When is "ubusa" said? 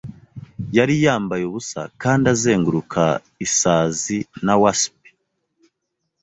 1.45-1.81